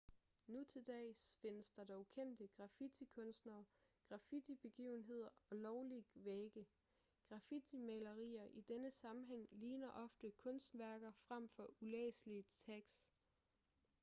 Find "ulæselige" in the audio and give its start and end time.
11.79-12.43